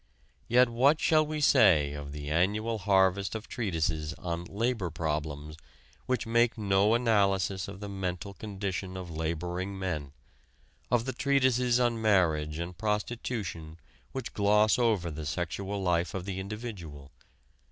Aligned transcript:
Yet 0.47 0.67
what 0.67 0.99
shall 0.99 1.23
we 1.23 1.41
say 1.41 1.93
of 1.93 2.11
the 2.11 2.31
annual 2.31 2.79
harvest 2.79 3.35
of 3.35 3.47
treatises 3.47 4.15
on 4.15 4.45
"labor 4.45 4.89
problems" 4.89 5.57
which 6.07 6.25
make 6.25 6.57
no 6.57 6.95
analysis 6.95 7.67
of 7.67 7.81
the 7.81 7.87
mental 7.87 8.33
condition 8.33 8.97
of 8.97 9.11
laboring 9.11 9.77
men; 9.77 10.11
of 10.89 11.05
the 11.05 11.13
treatises 11.13 11.79
on 11.79 12.01
marriage 12.01 12.57
and 12.57 12.75
prostitution 12.79 13.77
which 14.11 14.33
gloss 14.33 14.79
over 14.79 15.11
the 15.11 15.23
sexual 15.23 15.79
life 15.83 16.15
of 16.15 16.25
the 16.25 16.39
individual? 16.39 17.11